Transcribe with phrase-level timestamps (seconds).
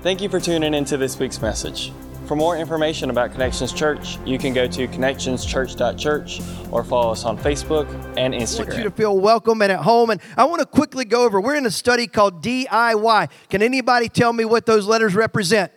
[0.00, 1.92] Thank you for tuning into this week's message.
[2.26, 6.40] For more information about Connections Church, you can go to connectionschurch.church
[6.70, 8.60] or follow us on Facebook and Instagram.
[8.60, 10.10] I want you to feel welcome and at home.
[10.10, 11.40] And I want to quickly go over.
[11.40, 13.30] We're in a study called DIY.
[13.50, 15.72] Can anybody tell me what those letters represent?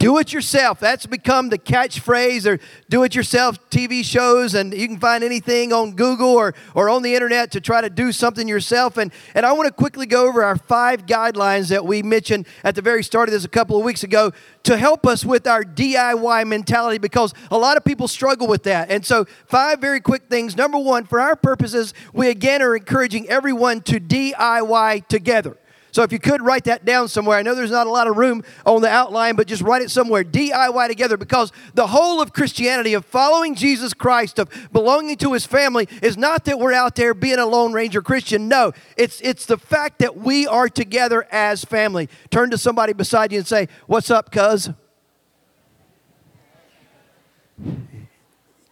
[0.00, 0.80] Do it yourself.
[0.80, 2.58] That's become the catchphrase or
[2.88, 7.02] do it yourself TV shows, and you can find anything on Google or, or on
[7.02, 8.96] the internet to try to do something yourself.
[8.96, 12.76] And, and I want to quickly go over our five guidelines that we mentioned at
[12.76, 14.32] the very start of this a couple of weeks ago
[14.62, 18.90] to help us with our DIY mentality because a lot of people struggle with that.
[18.90, 20.56] And so, five very quick things.
[20.56, 25.58] Number one, for our purposes, we again are encouraging everyone to DIY together.
[25.92, 28.16] So if you could write that down somewhere, I know there's not a lot of
[28.16, 30.24] room on the outline, but just write it somewhere.
[30.24, 35.46] DIY together because the whole of Christianity, of following Jesus Christ, of belonging to his
[35.46, 38.48] family, is not that we're out there being a Lone Ranger Christian.
[38.48, 42.08] No, it's, it's the fact that we are together as family.
[42.30, 44.70] Turn to somebody beside you and say, What's up, cuz?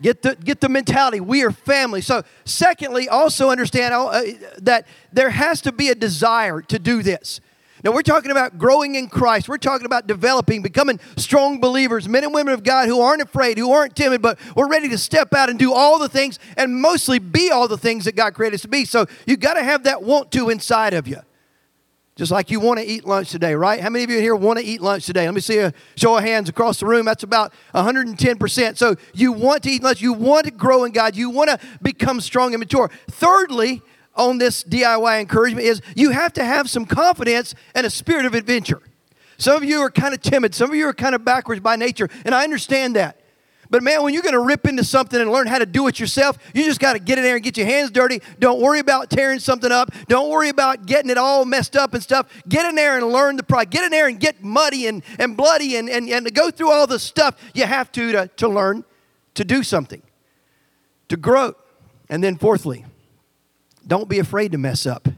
[0.01, 1.21] Get the, get the mentality.
[1.21, 2.01] We are family.
[2.01, 4.23] So, secondly, also understand uh,
[4.59, 7.41] that there has to be a desire to do this.
[7.85, 9.49] Now, we're talking about growing in Christ.
[9.49, 13.59] We're talking about developing, becoming strong believers, men and women of God who aren't afraid,
[13.59, 16.81] who aren't timid, but we're ready to step out and do all the things and
[16.81, 18.85] mostly be all the things that God created us to be.
[18.85, 21.21] So, you've got to have that want to inside of you.
[22.19, 23.81] Just like you want to eat lunch today, right?
[23.81, 25.25] How many of you here want to eat lunch today?
[25.27, 27.07] Let me see a show of hands across the room.
[27.07, 28.77] That's about 110%.
[28.77, 30.01] So you want to eat lunch.
[30.01, 31.15] You want to grow in God.
[31.15, 32.91] You want to become strong and mature.
[33.09, 33.83] Thirdly,
[34.17, 38.35] on this DIY encouragement is you have to have some confidence and a spirit of
[38.35, 38.83] adventure.
[39.37, 40.57] Some of you are kind of timid.
[40.57, 43.21] Some of you are kind of backwards by nature, and I understand that.
[43.71, 46.01] But man, when you're going to rip into something and learn how to do it
[46.01, 48.21] yourself, you just got to get in there and get your hands dirty.
[48.39, 49.91] Don't worry about tearing something up.
[50.09, 52.29] Don't worry about getting it all messed up and stuff.
[52.49, 53.69] Get in there and learn the process.
[53.71, 56.71] Get in there and get muddy and, and bloody and, and, and to go through
[56.71, 58.85] all the stuff you have to, to to learn
[59.35, 60.03] to do something,
[61.09, 61.55] to grow.
[62.09, 62.87] And then, fourthly,
[63.87, 65.09] don't be afraid to mess up.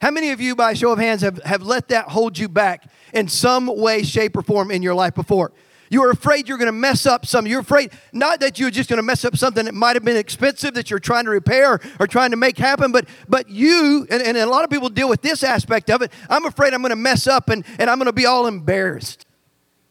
[0.00, 2.88] How many of you, by show of hands, have, have let that hold you back
[3.12, 5.52] in some way, shape, or form in your life before?
[5.90, 7.50] You are afraid you're going to mess up something.
[7.50, 10.16] You're afraid not that you're just going to mess up something that might have been
[10.16, 14.22] expensive that you're trying to repair or, trying to make happen, but but you, and,
[14.22, 16.12] and a lot of people deal with this aspect of it.
[16.30, 19.26] I'm afraid I'm going to mess up and, and I'm going to be all embarrassed.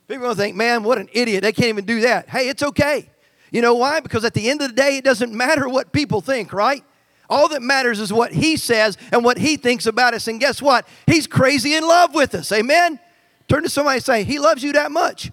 [0.08, 1.44] People going to think, man, what an idiot.
[1.44, 2.30] They can't even do that.
[2.30, 3.10] Hey, it's okay.
[3.52, 4.00] You know why?
[4.00, 6.84] Because at the end of the day, it doesn't matter what people think, right?
[7.30, 10.28] All that matters is what he says and what he thinks about us.
[10.28, 10.88] And guess what?
[11.08, 12.52] He's crazy in love with us.
[12.52, 13.00] Amen?
[13.48, 15.32] Turn to somebody and say, He loves you that much.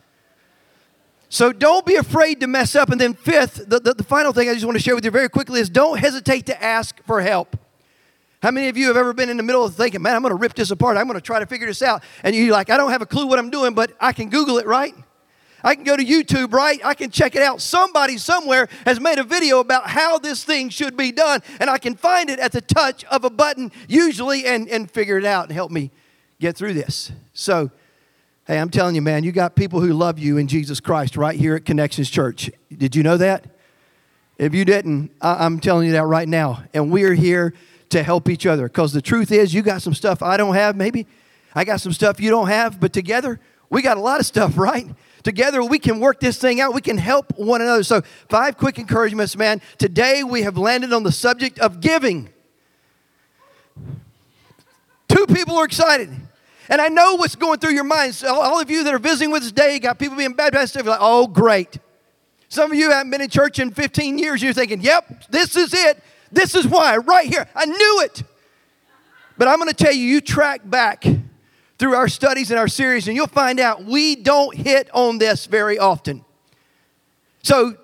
[1.33, 2.91] So don't be afraid to mess up.
[2.91, 5.11] And then, fifth, the, the, the, final thing I just want to share with you
[5.11, 7.57] very quickly is don't hesitate to ask for help.
[8.43, 10.33] How many of you have ever been in the middle of thinking, man, I'm going
[10.33, 10.99] to rip this apart.
[10.99, 12.03] I'm going to try to figure this out.
[12.23, 14.59] And you're like, I don't have a clue what I'm doing, but I can Google
[14.59, 14.95] it, right?
[15.65, 16.79] I can go to YouTube, right?
[16.85, 17.63] I can check it out.
[17.63, 21.79] Somebody somewhere has made a video about how this thing should be done, and I
[21.79, 25.45] can find it at the touch of a button, usually, and, and figure it out
[25.45, 25.93] and help me
[26.39, 27.11] get through this.
[27.33, 27.71] So,
[28.47, 31.39] hey, I'm telling you, man, you got people who love you in Jesus Christ right
[31.39, 32.51] here at Connections Church.
[32.77, 33.47] Did you know that?
[34.39, 36.65] If you didn't, I- I'm telling you that right now.
[36.75, 37.55] And we are here
[37.91, 40.77] to help each other because the truth is, you got some stuff I don't have,
[40.77, 41.07] maybe.
[41.55, 43.39] I got some stuff you don't have, but together,
[43.71, 44.87] we got a lot of stuff, right?
[45.23, 46.75] Together, we can work this thing out.
[46.75, 47.85] We can help one another.
[47.85, 49.61] So, five quick encouragements, man.
[49.79, 52.31] Today, we have landed on the subject of giving.
[55.09, 56.11] Two people are excited.
[56.73, 58.25] And I know what's going through your minds.
[58.25, 60.99] All- of you that are visiting with us today, got people being baptized, you're like,
[61.03, 61.79] oh, great.
[62.49, 64.43] Some of you haven't been in church in 15 years.
[64.43, 66.03] You're thinking, yep, this is it.
[66.31, 67.47] This is why, right here.
[67.55, 68.23] I knew it.
[69.37, 71.05] But I'm going to tell you, you track back
[71.79, 75.45] through our studies and our series, and you'll find out we don't hit on this
[75.45, 76.25] very often.
[77.43, 77.77] So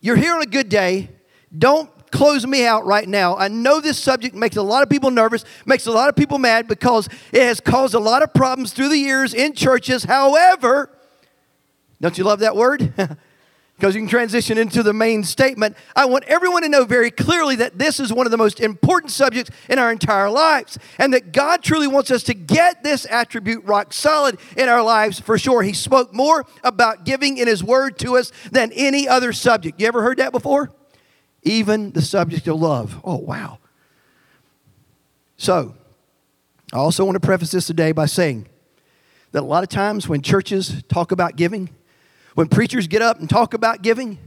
[0.00, 1.10] you're here on a good day.
[1.58, 3.36] Don't close me out right now.
[3.36, 6.38] I know this subject makes a lot of people nervous, makes a lot of people
[6.38, 10.04] mad because it has caused a lot of problems through the years in churches.
[10.04, 10.90] However,
[12.00, 12.92] don't you love that word?
[13.80, 15.74] because you can transition into the main statement.
[15.96, 19.10] I want everyone to know very clearly that this is one of the most important
[19.10, 23.64] subjects in our entire lives, and that God truly wants us to get this attribute
[23.64, 25.62] rock solid in our lives for sure.
[25.62, 29.80] He spoke more about giving in His Word to us than any other subject.
[29.80, 30.70] You ever heard that before?
[31.42, 33.00] Even the subject of love.
[33.04, 33.58] Oh, wow.
[35.36, 35.74] So,
[36.72, 38.46] I also want to preface this today by saying
[39.32, 41.70] that a lot of times when churches talk about giving,
[42.34, 44.18] when preachers get up and talk about giving,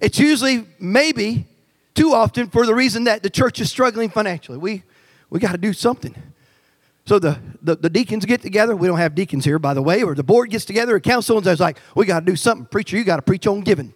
[0.00, 1.46] it's usually maybe
[1.94, 4.58] too often for the reason that the church is struggling financially.
[4.58, 4.82] We,
[5.30, 6.14] we got to do something.
[7.04, 8.76] So the, the, the, deacons get together.
[8.76, 11.36] We don't have deacons here, by the way, or the board gets together, a council,
[11.36, 12.66] and says, like, we got to do something.
[12.66, 13.92] Preacher, you got to preach on giving.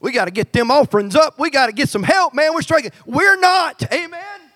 [0.00, 1.38] We got to get them offerings up.
[1.38, 2.54] We got to get some help, man.
[2.54, 2.92] We're struggling.
[3.06, 3.92] We're not.
[3.92, 4.48] Amen.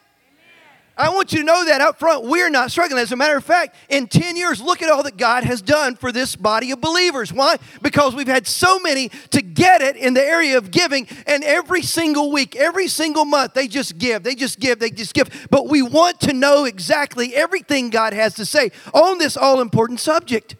[0.96, 3.00] I want you to know that up front, we're not struggling.
[3.00, 5.96] As a matter of fact, in 10 years, look at all that God has done
[5.96, 7.32] for this body of believers.
[7.32, 7.56] Why?
[7.80, 11.80] Because we've had so many to get it in the area of giving, and every
[11.80, 15.48] single week, every single month, they just give, they just give, they just give.
[15.50, 19.98] But we want to know exactly everything God has to say on this all important
[19.98, 20.56] subject.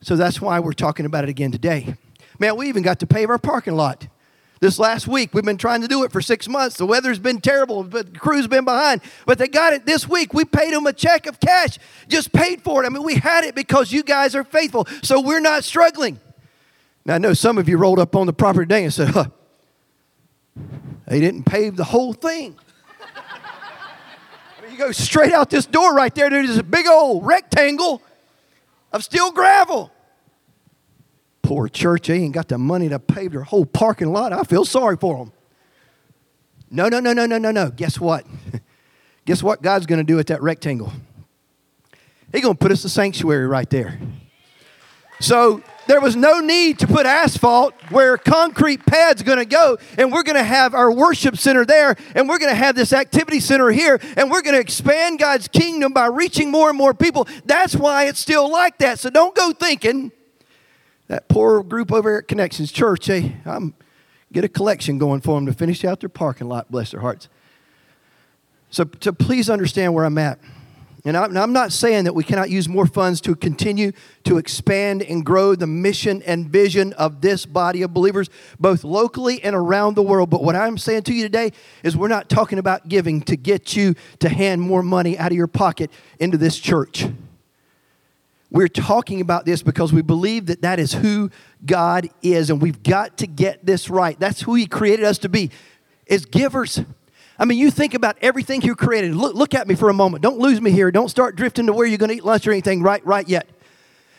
[0.00, 1.94] So that's why we're talking about it again today.
[2.38, 4.06] Man, we even got to pave our parking lot.
[4.60, 6.76] This last week, we've been trying to do it for six months.
[6.76, 9.02] The weather's been terrible, but the crew's been behind.
[9.24, 10.34] But they got it this week.
[10.34, 12.86] We paid them a check of cash, just paid for it.
[12.86, 16.18] I mean, we had it because you guys are faithful, so we're not struggling.
[17.04, 19.26] Now, I know some of you rolled up on the property today and said, huh,
[21.06, 22.56] they didn't pave the whole thing.
[24.58, 28.02] I mean, you go straight out this door right there, there's a big old rectangle
[28.92, 29.92] of steel gravel.
[31.48, 34.34] Poor church, they ain't got the money to pave their whole parking lot.
[34.34, 35.32] I feel sorry for them.
[36.70, 37.70] No, no, no, no, no, no, no.
[37.70, 38.26] Guess what?
[39.24, 40.92] Guess what God's going to do at that rectangle?
[42.32, 43.98] He's going to put us a sanctuary right there.
[45.20, 50.12] So there was no need to put asphalt where concrete pads going to go and
[50.12, 53.40] we're going to have our worship center there and we're going to have this activity
[53.40, 57.26] center here and we're going to expand God's kingdom by reaching more and more people.
[57.46, 58.98] That's why it's still like that.
[58.98, 60.12] So don't go thinking
[61.08, 63.74] that poor group over at Connections Church, hey, I'm
[64.32, 67.28] get a collection going for them to finish out their parking lot, bless their hearts.
[68.70, 70.38] So, to please understand where I'm at.
[71.04, 73.92] And I'm not saying that we cannot use more funds to continue
[74.24, 78.28] to expand and grow the mission and vision of this body of believers,
[78.60, 80.28] both locally and around the world.
[80.28, 81.52] But what I'm saying to you today
[81.82, 85.36] is we're not talking about giving to get you to hand more money out of
[85.36, 87.06] your pocket into this church.
[88.50, 91.30] We're talking about this because we believe that that is who
[91.66, 94.18] God is, and we've got to get this right.
[94.18, 95.50] That's who He created us to be,
[96.08, 96.80] as givers.
[97.38, 99.14] I mean, you think about everything He created.
[99.14, 100.22] Look, look at me for a moment.
[100.22, 100.90] Don't lose me here.
[100.90, 103.48] Don't start drifting to where you're going to eat lunch or anything right, right yet.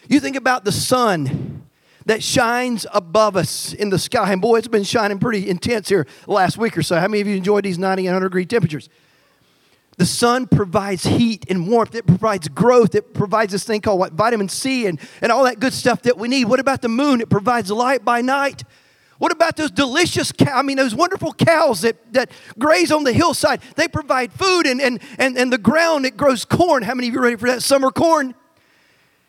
[0.08, 1.68] You think about the sun
[2.06, 4.32] that shines above us in the sky.
[4.32, 7.00] And boy, it's been shining pretty intense here last week or so.
[7.00, 8.90] How many of you enjoyed these 90 and 100 degree temperatures?
[10.00, 11.94] The sun provides heat and warmth.
[11.94, 12.96] It provides growth.
[12.96, 16.18] It provides this thing called what, vitamin C and, and all that good stuff that
[16.18, 16.46] we need.
[16.46, 17.20] What about the moon?
[17.20, 18.64] It provides light by night.
[19.18, 20.54] What about those delicious cows?
[20.54, 23.60] I mean, those wonderful cows that, that graze on the hillside?
[23.76, 26.84] They provide food and, and, and, and the ground, it grows corn.
[26.84, 28.36] How many of you are ready for that summer corn?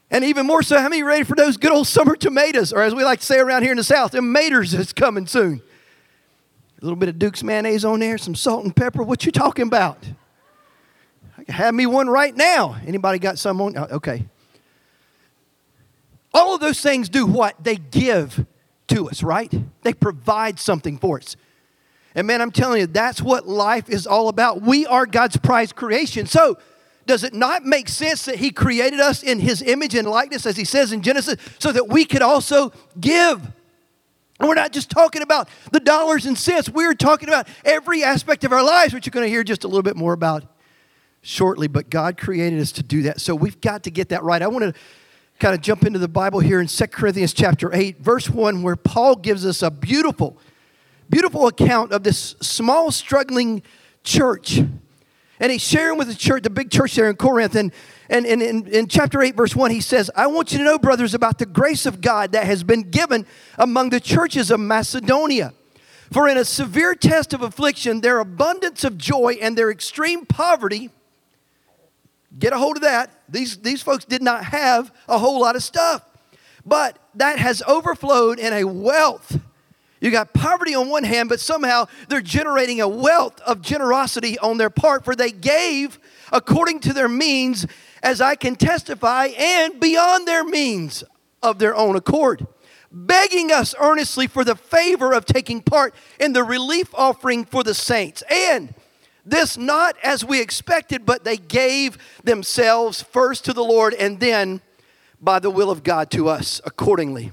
[0.08, 2.72] And even more so, how many are ready for those good old summer tomatoes?
[2.72, 5.26] Or as we like to say around here in the South, them maters is coming
[5.26, 5.62] soon.
[6.80, 9.02] A little bit of Duke's mayonnaise on there, some salt and pepper.
[9.02, 9.98] What you talking about?
[11.48, 12.76] Have me one right now.
[12.86, 13.76] Anybody got some on?
[13.76, 14.26] Uh, okay.
[16.32, 17.62] All of those things do what?
[17.62, 18.46] They give
[18.88, 19.52] to us, right?
[19.82, 21.36] They provide something for us.
[22.14, 24.62] And man, I'm telling you, that's what life is all about.
[24.62, 26.26] We are God's prized creation.
[26.26, 26.58] So,
[27.06, 30.56] does it not make sense that He created us in His image and likeness, as
[30.56, 33.42] He says in Genesis, so that we could also give?
[34.38, 38.44] And we're not just talking about the dollars and cents, we're talking about every aspect
[38.44, 40.44] of our lives, which you're going to hear just a little bit more about
[41.22, 43.20] shortly, but God created us to do that.
[43.20, 44.40] So we've got to get that right.
[44.40, 44.80] I want to
[45.38, 48.76] kind of jump into the Bible here in 2 Corinthians chapter 8, verse 1, where
[48.76, 50.38] Paul gives us a beautiful,
[51.08, 53.62] beautiful account of this small, struggling
[54.04, 54.60] church.
[55.40, 57.54] And he's sharing with the church, the big church there in Corinth.
[57.54, 57.72] And,
[58.10, 60.78] and, and in, in chapter 8, verse 1, he says, I want you to know,
[60.78, 65.54] brothers, about the grace of God that has been given among the churches of Macedonia.
[66.12, 70.90] For in a severe test of affliction, their abundance of joy and their extreme poverty
[72.38, 73.10] Get a hold of that.
[73.28, 76.04] These, these folks did not have a whole lot of stuff,
[76.64, 79.40] but that has overflowed in a wealth.
[80.00, 84.56] You got poverty on one hand, but somehow they're generating a wealth of generosity on
[84.56, 85.98] their part, for they gave
[86.32, 87.66] according to their means,
[88.02, 91.04] as I can testify, and beyond their means
[91.42, 92.46] of their own accord,
[92.90, 97.74] begging us earnestly for the favor of taking part in the relief offering for the
[97.74, 98.22] saints.
[98.30, 98.74] And
[99.30, 104.60] this not as we expected, but they gave themselves first to the Lord and then
[105.20, 107.32] by the will of God to us accordingly.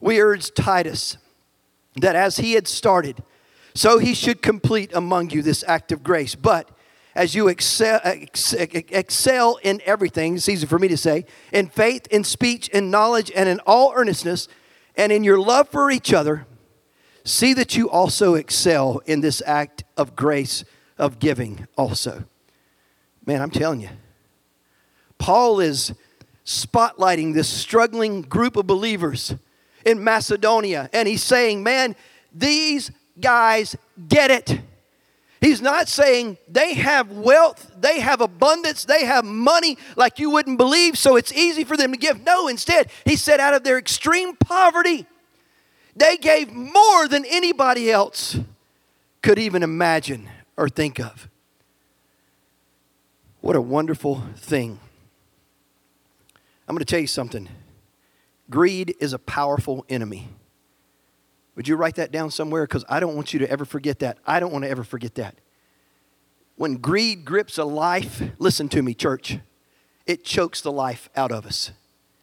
[0.00, 1.16] We urge Titus
[1.96, 3.22] that as he had started,
[3.74, 6.34] so he should complete among you this act of grace.
[6.34, 6.68] But
[7.14, 12.24] as you excel, excel in everything, it's easy for me to say, in faith, in
[12.24, 14.48] speech, in knowledge, and in all earnestness,
[14.96, 16.46] and in your love for each other,
[17.24, 20.64] see that you also excel in this act of grace
[21.00, 22.24] of giving also.
[23.26, 23.88] Man, I'm telling you,
[25.18, 25.92] Paul is
[26.44, 29.34] spotlighting this struggling group of believers
[29.84, 31.96] in Macedonia, and he's saying, Man,
[32.32, 32.90] these
[33.20, 33.76] guys
[34.08, 34.60] get it.
[35.40, 40.58] He's not saying they have wealth, they have abundance, they have money like you wouldn't
[40.58, 42.22] believe, so it's easy for them to give.
[42.24, 45.06] No, instead, he said, out of their extreme poverty,
[45.96, 48.38] they gave more than anybody else
[49.22, 51.28] could even imagine or think of.
[53.40, 54.78] What a wonderful thing.
[56.68, 57.48] I'm going to tell you something.
[58.50, 60.28] Greed is a powerful enemy.
[61.56, 62.64] Would you write that down somewhere?
[62.64, 64.18] Because I don't want you to ever forget that.
[64.26, 65.36] I don't want to ever forget that.
[66.56, 69.38] When greed grips a life, listen to me, church,
[70.06, 71.72] it chokes the life out of us.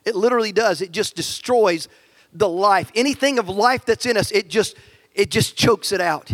[0.06, 0.82] It literally does.
[0.82, 1.88] It just destroys
[2.32, 2.92] the life.
[2.96, 4.76] Anything of life that's in us, it just
[5.14, 6.32] it just chokes it out.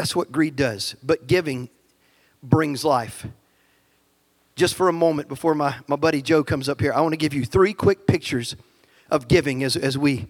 [0.00, 0.96] That's what greed does.
[1.02, 1.68] But giving
[2.42, 3.26] brings life.
[4.56, 7.18] Just for a moment before my, my buddy Joe comes up here, I want to
[7.18, 8.56] give you three quick pictures
[9.10, 10.26] of giving as, as we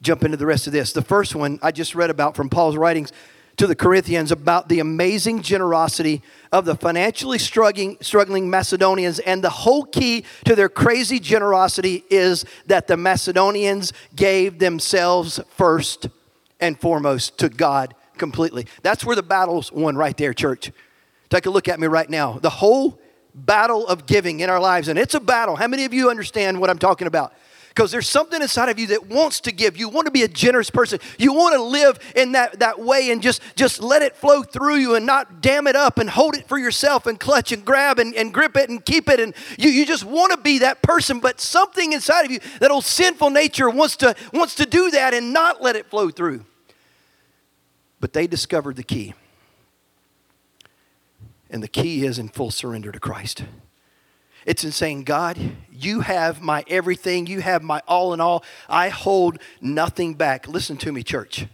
[0.00, 0.94] jump into the rest of this.
[0.94, 3.12] The first one I just read about from Paul's writings
[3.58, 9.18] to the Corinthians about the amazing generosity of the financially struggling, struggling Macedonians.
[9.18, 16.08] And the whole key to their crazy generosity is that the Macedonians gave themselves first
[16.58, 18.66] and foremost to God completely.
[18.82, 20.70] That's where the battle's won right there, church.
[21.28, 22.38] Take a look at me right now.
[22.38, 23.00] The whole
[23.34, 25.56] battle of giving in our lives, and it's a battle.
[25.56, 27.32] How many of you understand what I'm talking about?
[27.70, 29.76] because there's something inside of you that wants to give.
[29.76, 30.98] You want to be a generous person.
[31.18, 34.76] You want to live in that, that way and just, just let it flow through
[34.76, 37.98] you and not dam it up and hold it for yourself and clutch and grab
[37.98, 39.20] and, and grip it and keep it.
[39.20, 42.70] And you, you just want to be that person, but something inside of you, that
[42.70, 46.44] old sinful nature wants to, wants to do that and not let it flow through.
[48.00, 49.14] But they discovered the key.
[51.50, 53.44] And the key is in full surrender to Christ.
[54.46, 55.38] It's in saying, God,
[55.70, 57.26] you have my everything.
[57.26, 58.42] You have my all in all.
[58.68, 60.48] I hold nothing back.
[60.48, 61.46] Listen to me, church.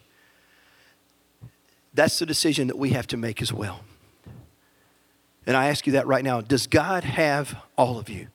[1.94, 3.80] That's the decision that we have to make as well.
[5.46, 6.40] And I ask you that right now.
[6.40, 8.28] Does God have all of you?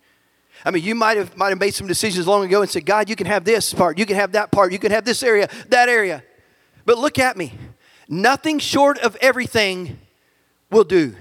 [0.65, 3.10] I mean, you might have, might have made some decisions long ago and said, God,
[3.10, 5.50] you can have this part, you can have that part, you can have this area,
[5.70, 6.24] that area.
[6.86, 7.53] But look at me.
[8.12, 9.98] Nothing short of everything
[10.70, 11.15] will do.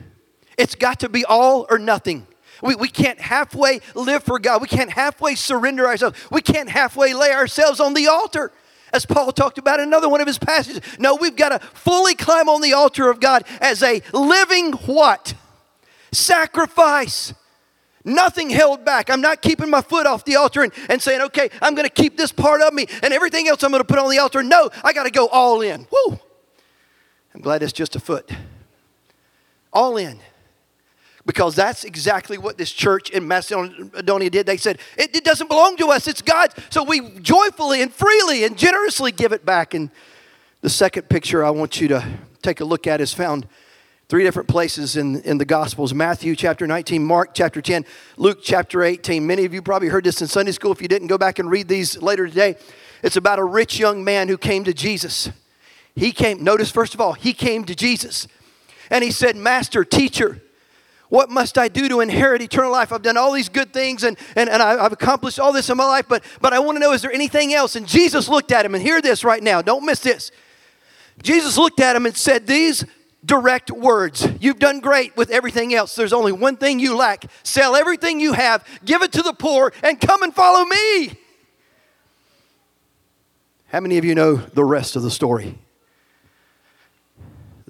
[0.59, 2.27] It's got to be all or nothing.
[2.63, 4.61] We, we can't halfway live for God.
[4.61, 6.19] We can't halfway surrender ourselves.
[6.33, 8.51] We can't halfway lay ourselves on the altar.
[8.93, 10.81] As Paul talked about in another one of his passages.
[10.99, 15.35] No, we've got to fully climb on the altar of God as a living what?
[16.11, 17.33] Sacrifice.
[18.05, 19.11] Nothing held back.
[19.11, 21.95] I'm not keeping my foot off the altar and, and saying, okay, I'm going to
[21.95, 24.43] keep this part of me and everything else I'm going to put on the altar.
[24.43, 25.87] No, I got to go all in.
[25.93, 26.19] Woo!
[27.35, 28.31] I'm glad it's just a foot.
[29.73, 30.19] All in
[31.27, 34.47] because that's exactly what this church in Macedonia did.
[34.47, 36.55] They said, it, it, doesn't belong to us, it's God's.
[36.71, 39.75] So we joyfully and freely and generously give it back.
[39.75, 39.91] And
[40.61, 42.05] the second picture I want you to
[42.43, 43.47] take a look at is found
[44.09, 47.85] three different places in, in the Gospels Matthew chapter 19, Mark chapter 10,
[48.17, 49.25] Luke chapter 18.
[49.25, 50.73] Many of you probably heard this in Sunday school.
[50.73, 52.57] If you didn't, go back and read these later today.
[53.03, 55.31] It's about a rich young man who came to Jesus.
[55.95, 58.29] He came, notice first of all, he came to Jesus
[58.91, 60.41] and he said, Master, teacher,
[61.09, 62.93] what must I do to inherit eternal life?
[62.93, 65.85] I've done all these good things and, and, and I've accomplished all this in my
[65.85, 67.77] life, but, but I want to know is there anything else?
[67.77, 70.31] And Jesus looked at him, and hear this right now, don't miss this.
[71.23, 72.85] Jesus looked at him and said, These
[73.25, 74.27] direct words.
[74.41, 75.95] You've done great with everything else.
[75.95, 77.25] There's only one thing you lack.
[77.43, 81.13] Sell everything you have, give it to the poor, and come and follow me.
[83.69, 85.59] How many of you know the rest of the story?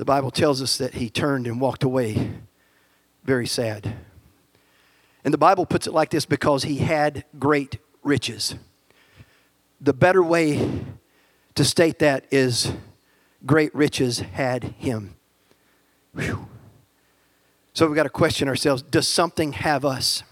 [0.01, 2.33] The Bible tells us that he turned and walked away
[3.23, 3.97] very sad.
[5.27, 8.55] And the Bible puts it like this because he had great riches.
[9.79, 10.87] The better way
[11.55, 12.73] to state that is
[13.45, 15.17] great riches had him.
[16.15, 16.49] Whew.
[17.75, 20.23] So we've got to question ourselves does something have us?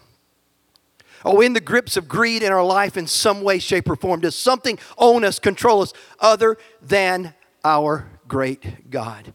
[1.26, 3.96] Are we in the grips of greed in our life in some way, shape, or
[3.96, 4.20] form?
[4.20, 9.34] Does something own us, control us, other than our great God?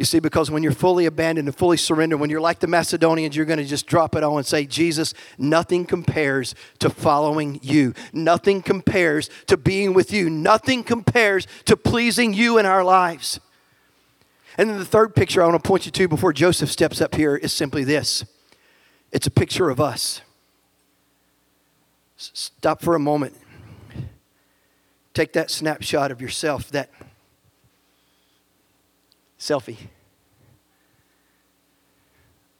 [0.00, 3.36] You see, because when you're fully abandoned and fully surrendered, when you're like the Macedonians,
[3.36, 7.92] you're going to just drop it all and say, Jesus, nothing compares to following you.
[8.10, 10.30] Nothing compares to being with you.
[10.30, 13.40] Nothing compares to pleasing you in our lives.
[14.56, 17.14] And then the third picture I want to point you to before Joseph steps up
[17.14, 18.24] here is simply this
[19.12, 20.22] it's a picture of us.
[22.16, 23.36] Stop for a moment.
[25.12, 26.88] Take that snapshot of yourself, that
[29.40, 29.78] selfie.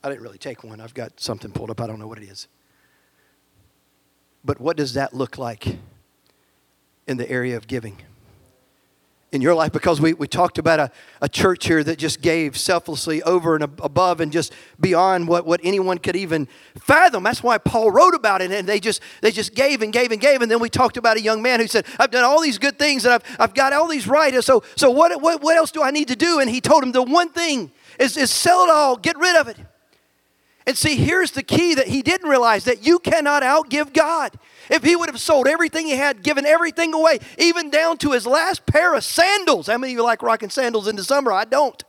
[0.02, 0.80] I didn't really take one.
[0.80, 1.80] I've got something pulled up.
[1.80, 2.48] I don't know what it is.
[4.42, 5.76] But what does that look like
[7.06, 7.98] in the area of giving?
[9.32, 12.56] In your life because we, we talked about a, a church here that just gave
[12.56, 17.22] selflessly over and above and just beyond what, what anyone could even fathom.
[17.22, 20.20] That's why paul wrote about it and they just they just gave and gave and
[20.20, 20.42] gave.
[20.42, 22.78] And then we talked about a young man who said i've done all these good
[22.78, 24.42] things and i've, I've got all these right.
[24.42, 26.40] So so what, what, what else do i need to do?
[26.40, 28.96] And he told him the one thing is, is sell it all.
[28.96, 29.56] Get rid of it
[30.70, 34.38] and see, here's the key that he didn't realize that you cannot outgive God.
[34.70, 38.24] If he would have sold everything he had, given everything away, even down to his
[38.24, 39.66] last pair of sandals.
[39.66, 41.32] How many of you like rocking sandals in the summer?
[41.32, 41.82] I don't.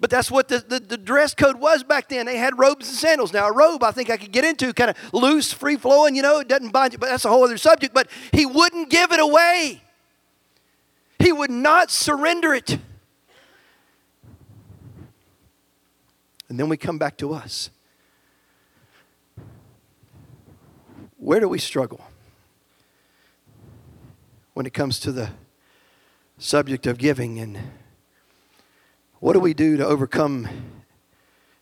[0.00, 2.24] But that's what the, the, the, dress code was back then.
[2.24, 3.34] They had robes and sandals.
[3.34, 6.22] Now, a robe I think I could get into, kind of loose, free flowing, you
[6.22, 7.92] know, it doesn't bind you, but that's a whole other subject.
[7.92, 9.82] But he wouldn't give it away,
[11.18, 12.78] he would not surrender it.
[16.48, 17.68] And then we come back to us.
[21.18, 22.00] Where do we struggle
[24.54, 25.30] when it comes to the
[26.38, 27.40] subject of giving?
[27.40, 27.58] And
[29.18, 30.48] what do we do to overcome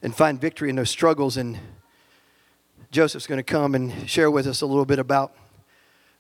[0.03, 1.39] and find victory in those struggles?
[1.39, 1.59] And
[2.91, 5.35] Joseph's going to come and share with us a little bit about,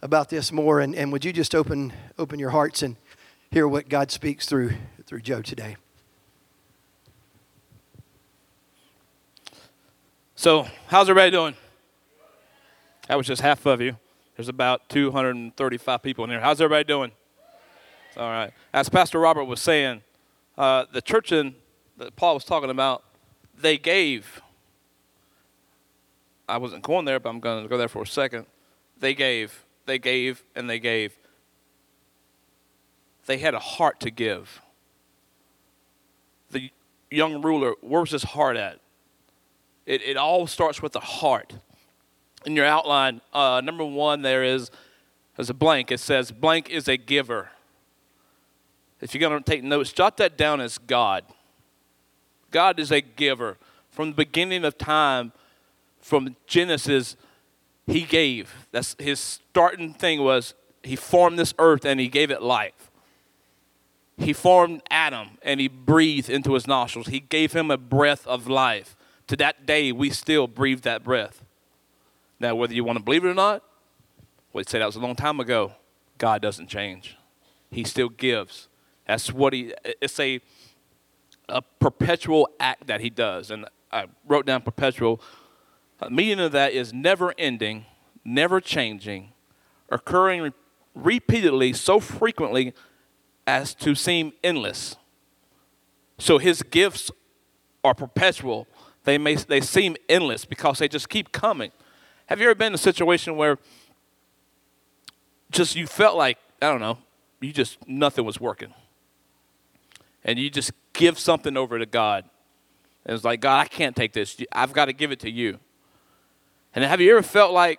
[0.00, 0.80] about this more.
[0.80, 2.96] And, and would you just open, open your hearts and
[3.50, 4.72] hear what God speaks through,
[5.04, 5.76] through Joe today?
[10.36, 11.54] So, how's everybody doing?
[13.08, 13.96] That was just half of you.
[14.36, 16.40] There's about 235 people in here.
[16.40, 17.12] How's everybody doing?
[18.16, 18.52] All right.
[18.72, 20.02] As Pastor Robert was saying,
[20.58, 21.54] uh, the church in,
[21.98, 23.04] that Paul was talking about,
[23.58, 24.42] they gave.
[26.48, 28.46] I wasn't going there, but I'm going to go there for a second.
[28.98, 31.16] They gave, they gave, and they gave.
[33.26, 34.62] They had a heart to give.
[36.50, 36.70] The
[37.10, 38.80] young ruler, where's his heart at?
[39.84, 41.54] It, it all starts with the heart
[42.46, 44.70] in your outline, uh, number one, there is
[45.36, 45.92] there's a blank.
[45.92, 47.50] It says, blank is a giver.
[49.00, 51.25] If you're going to take notes, jot that down as God.
[52.50, 53.58] God is a giver.
[53.90, 55.32] From the beginning of time,
[56.00, 57.16] from Genesis,
[57.86, 58.54] He gave.
[58.73, 62.90] That's His starting thing was He formed this earth and He gave it life.
[64.16, 67.08] He formed Adam and He breathed into his nostrils.
[67.08, 68.97] He gave him a breath of life.
[69.26, 71.42] To that day, we still breathe that breath.
[72.38, 73.62] Now, whether you want to believe it or not,
[74.52, 75.72] we say that was a long time ago.
[76.18, 77.16] God doesn't change.
[77.70, 78.68] He still gives.
[79.06, 79.75] That's what he.
[80.00, 80.40] It's a
[81.49, 85.20] a perpetual act that he does, and I wrote down perpetual.
[85.99, 87.86] The meaning of that is never ending,
[88.25, 89.32] never changing,
[89.88, 90.52] occurring re-
[90.94, 92.75] repeatedly so frequently
[93.46, 94.96] as to seem endless.
[96.18, 97.10] So his gifts
[97.84, 98.66] are perpetual.
[99.04, 101.70] They may they seem endless because they just keep coming.
[102.26, 103.58] Have you ever been in a situation where
[105.50, 106.99] just you felt like, I don't know,
[107.41, 108.75] you just, nothing was working?
[110.25, 112.25] And you just give something over to God.
[113.04, 114.36] And it's like, God, I can't take this.
[114.50, 115.60] I've got to give it to you.
[116.75, 117.78] And have you ever felt like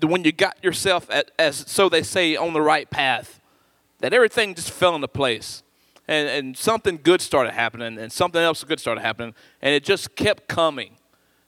[0.00, 3.40] when you got yourself, at, as so they say, on the right path,
[3.98, 5.64] that everything just fell into place?
[6.06, 10.16] And, and something good started happening, and something else good started happening, and it just
[10.16, 10.96] kept coming.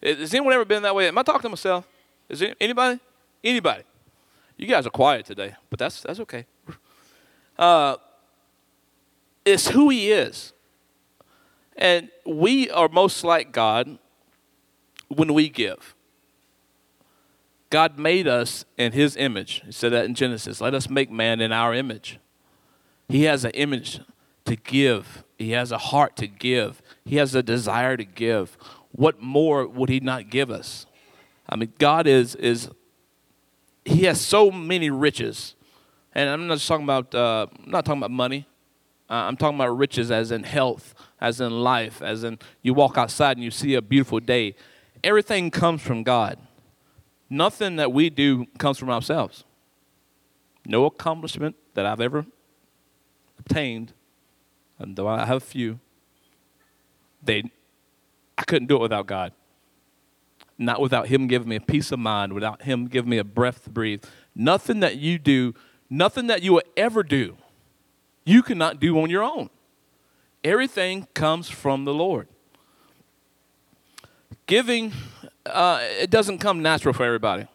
[0.03, 1.09] Has anyone ever been that way?
[1.09, 1.89] Am I talking to myself?
[2.33, 2.99] Is it anybody?
[3.45, 3.85] Anybody?
[4.57, 6.47] You guys are quiet today, but that's that's okay.
[7.59, 7.97] Uh,
[9.45, 10.55] it's who He is,
[11.77, 13.99] and we are most like God
[15.09, 15.95] when we give.
[17.69, 19.63] God made us in His image.
[19.67, 20.61] He said that in Genesis.
[20.61, 22.19] Let us make man in our image.
[23.09, 24.01] He has an image
[24.47, 25.25] to give.
[25.37, 26.81] He has a heart to give.
[27.05, 28.57] He has a desire to give.
[28.93, 30.87] What more would He not give us?
[31.53, 32.71] I mean, God is is
[33.85, 35.55] He has so many riches,
[36.15, 38.47] and I'm not just talking about uh, I'm not talking about money.
[39.11, 42.97] Uh, I'm talking about riches as in health, as in life, as in you walk
[42.97, 44.55] outside and you see a beautiful day.
[45.05, 46.39] Everything comes from God.
[47.29, 49.45] Nothing that we do comes from ourselves.
[50.65, 52.25] No accomplishment that I've ever
[53.39, 53.93] obtained,
[54.79, 55.81] and though I have a few,
[57.23, 57.43] they
[58.39, 59.35] I couldn't do it without God
[60.59, 63.65] not without Him giving me a peace of mind, without Him giving me a breath
[63.65, 64.05] to breathe.
[64.35, 65.55] Nothing that you do,
[65.91, 67.37] nothing that you will ever do,
[68.25, 69.51] you cannot do on your own.
[70.45, 72.29] Everything comes from the Lord.
[74.47, 74.93] Giving,
[75.47, 77.47] uh, it doesn't come natural for everybody.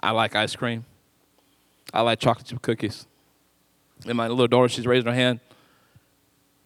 [0.00, 0.84] I like ice cream.
[1.94, 3.06] I like chocolate chip cookies.
[4.04, 5.38] And my little daughter, she's raising her hand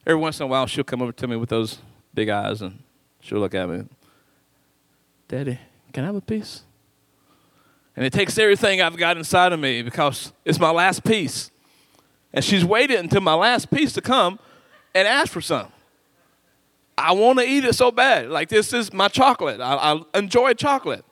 [0.07, 1.79] every once in a while she'll come over to me with those
[2.14, 2.83] big eyes and
[3.21, 3.85] she'll look at me.
[5.29, 5.59] Daddy,
[5.92, 6.62] can I have a piece?
[7.97, 11.51] And it takes everything I've got inside of me because it's my last piece.
[12.33, 14.38] And she's waited until my last piece to come
[14.95, 15.73] and ask for some.
[16.99, 18.29] I want to eat it so bad.
[18.31, 19.61] Like, this is my chocolate.
[19.61, 21.05] I, I enjoy chocolate.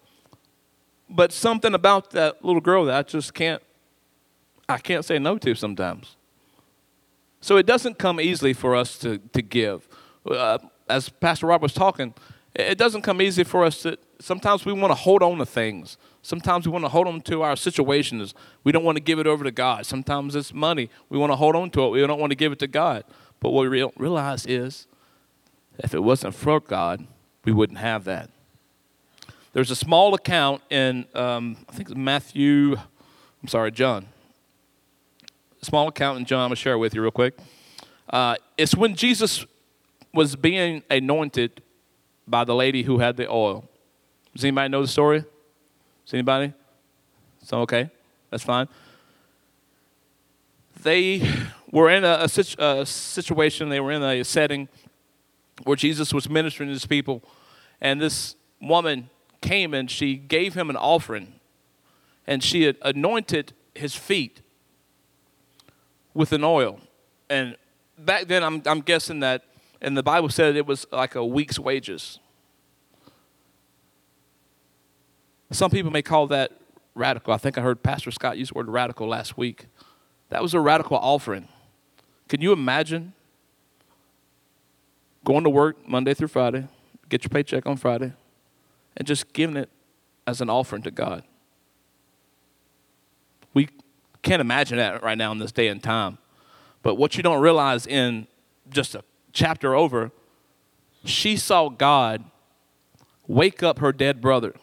[1.08, 3.62] But something about that little girl that I just can't,
[4.68, 6.16] I can't say no to sometimes.
[7.44, 9.86] So it doesn't come easily for us to, to give.
[10.26, 10.56] Uh,
[10.88, 12.14] as Pastor Rob was talking,
[12.54, 15.98] it doesn't come easy for us to, sometimes we want to hold on to things.
[16.22, 18.32] Sometimes we want to hold on to our situations.
[18.64, 19.84] We don't want to give it over to God.
[19.84, 20.88] Sometimes it's money.
[21.10, 21.90] We want to hold on to it.
[21.90, 23.04] We don't want to give it to God.
[23.40, 24.86] But what we realize is
[25.78, 27.06] if it wasn't for God,
[27.44, 28.30] we wouldn't have that.
[29.52, 32.76] There's a small account in, um, I think it's Matthew,
[33.42, 34.06] I'm sorry, John.
[35.64, 37.38] Small account in John, I'm going to share it with you real quick.
[38.10, 39.46] Uh, it's when Jesus
[40.12, 41.62] was being anointed
[42.28, 43.66] by the lady who had the oil.
[44.34, 45.24] Does anybody know the story?
[46.04, 46.52] Does anybody?
[47.42, 47.90] So, okay,
[48.30, 48.68] that's fine.
[50.82, 51.26] They
[51.70, 54.68] were in a, a, a situation, they were in a setting
[55.62, 57.22] where Jesus was ministering to his people,
[57.80, 59.08] and this woman
[59.40, 61.40] came and she gave him an offering,
[62.26, 64.42] and she had anointed his feet
[66.14, 66.80] with an oil.
[67.28, 67.56] And
[67.98, 69.44] back then, I'm, I'm guessing that,
[69.80, 72.18] and the Bible said it was like a week's wages.
[75.50, 76.52] Some people may call that
[76.94, 77.34] radical.
[77.34, 79.66] I think I heard Pastor Scott use the word radical last week.
[80.30, 81.48] That was a radical offering.
[82.28, 83.12] Can you imagine
[85.24, 86.66] going to work Monday through Friday,
[87.08, 88.12] get your paycheck on Friday,
[88.96, 89.68] and just giving it
[90.26, 91.22] as an offering to God?
[93.52, 93.68] We
[94.24, 96.18] can't imagine that right now in this day and time.
[96.82, 98.26] But what you don't realize in
[98.70, 100.10] just a chapter over,
[101.04, 102.24] she saw God
[103.26, 104.54] wake up her dead brother.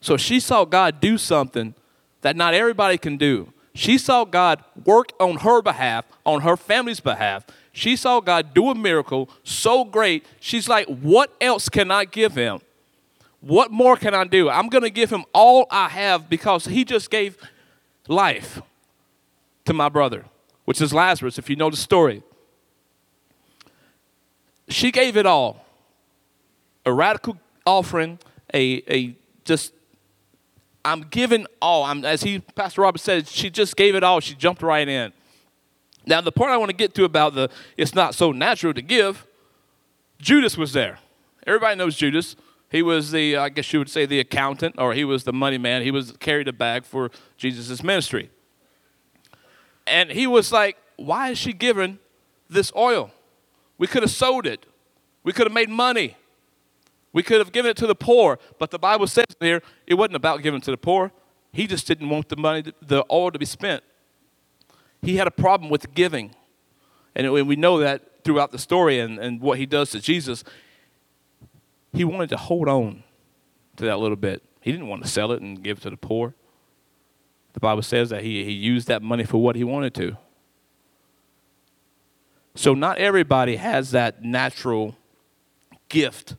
[0.00, 1.74] So she saw God do something
[2.22, 3.52] that not everybody can do.
[3.74, 7.44] She saw God work on her behalf, on her family's behalf.
[7.72, 10.24] She saw God do a miracle so great.
[10.40, 12.60] She's like, What else can I give him?
[13.40, 14.50] What more can I do?
[14.50, 17.38] I'm going to give him all I have because he just gave
[18.10, 18.60] life
[19.64, 20.24] to my brother,
[20.64, 22.22] which is Lazarus, if you know the story.
[24.68, 25.64] She gave it all
[26.84, 28.18] a radical offering,
[28.54, 29.72] a, a just
[30.84, 31.84] I'm giving all.
[31.84, 34.20] I'm, as he, Pastor Robert said, she just gave it all.
[34.20, 35.12] She jumped right in.
[36.06, 38.82] Now, the part I want to get to about the it's not so natural to
[38.82, 39.26] give,
[40.18, 40.98] Judas was there.
[41.46, 42.36] Everybody knows Judas.
[42.70, 45.58] He was the, I guess you would say, the accountant, or he was the money
[45.58, 45.82] man.
[45.82, 48.30] He was carried a bag for Jesus' ministry.
[49.86, 51.98] And he was like, why is she giving
[52.48, 53.10] this oil?
[53.76, 54.66] We could have sold it.
[55.24, 56.16] We could have made money.
[57.12, 60.16] We could have given it to the poor, but the Bible says here it wasn't
[60.16, 61.10] about giving to the poor.
[61.52, 63.82] He just didn't want the money, the oil to be spent.
[65.02, 66.36] He had a problem with giving.
[67.16, 70.44] And we know that throughout the story and, and what he does to Jesus.
[71.92, 73.02] He wanted to hold on
[73.76, 74.42] to that little bit.
[74.60, 76.34] He didn't want to sell it and give it to the poor.
[77.52, 80.16] The Bible says that he, he used that money for what he wanted to.
[82.54, 84.96] So, not everybody has that natural
[85.88, 86.34] gift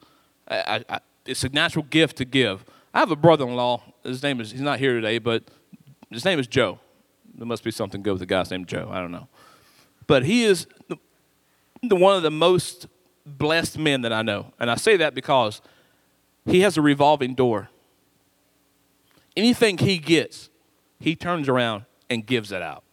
[0.51, 2.65] I, I, it's a natural gift to give.
[2.93, 3.81] I have a brother-in-law.
[4.03, 5.43] His name is he's not here today, but
[6.09, 6.79] his name is Joe.
[7.33, 8.89] There must be something good with the guy's named Joe.
[8.91, 9.29] I don't know,
[10.07, 10.97] but he is the,
[11.81, 12.87] the, one of the most
[13.25, 15.61] blessed men that I know, and I say that because
[16.45, 17.69] he has a revolving door.
[19.37, 20.49] Anything he gets,
[20.99, 22.83] he turns around and gives it out.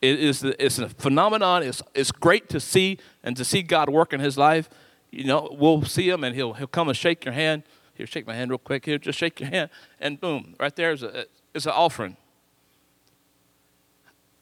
[0.00, 1.62] It is it's a phenomenon.
[1.62, 4.68] It's, it's great to see and to see God work in his life
[5.14, 7.62] you know, we'll see him and he'll, he'll come and shake your hand.
[7.94, 8.84] Here, shake my hand real quick.
[8.84, 9.70] Here, just shake your hand.
[10.00, 12.16] And boom, right there is, a, is an offering.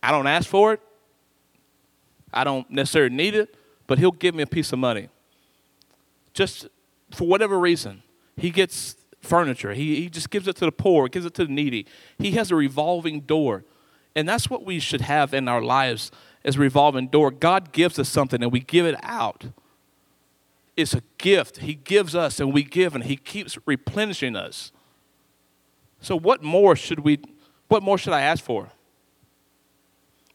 [0.02, 0.80] I don't ask for it.
[2.32, 3.54] I don't necessarily need it,
[3.86, 5.08] but he'll give me a piece of money.
[6.34, 6.68] Just
[7.10, 8.02] for whatever reason.
[8.36, 9.72] He gets furniture.
[9.74, 11.86] He, he just gives it to the poor, he gives it to the needy.
[12.18, 13.64] He has a revolving door.
[14.14, 16.10] And that's what we should have in our lives
[16.44, 17.30] as a revolving door.
[17.30, 19.46] God gives us something and we give it out
[20.76, 24.72] It's a gift He gives us, and we give, and He keeps replenishing us.
[26.00, 27.20] So, what more should we?
[27.68, 28.70] What more should I ask for?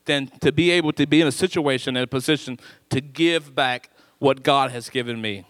[0.08, 2.58] Than to be able to be in a situation, in a position
[2.90, 5.46] to give back what God has given me.